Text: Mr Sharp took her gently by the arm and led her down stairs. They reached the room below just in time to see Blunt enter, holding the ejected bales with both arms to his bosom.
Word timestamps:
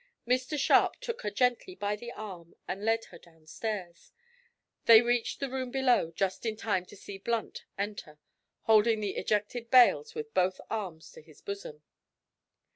Mr 0.27 0.57
Sharp 0.57 0.95
took 0.99 1.21
her 1.21 1.29
gently 1.29 1.75
by 1.75 1.95
the 1.95 2.11
arm 2.13 2.55
and 2.67 2.83
led 2.83 3.05
her 3.11 3.19
down 3.19 3.45
stairs. 3.45 4.11
They 4.85 4.99
reached 5.03 5.39
the 5.39 5.47
room 5.47 5.69
below 5.69 6.09
just 6.11 6.43
in 6.43 6.57
time 6.57 6.87
to 6.87 6.97
see 6.97 7.19
Blunt 7.19 7.65
enter, 7.77 8.17
holding 8.61 8.99
the 8.99 9.15
ejected 9.15 9.69
bales 9.69 10.15
with 10.15 10.33
both 10.33 10.59
arms 10.71 11.11
to 11.11 11.21
his 11.21 11.39
bosom. 11.41 11.83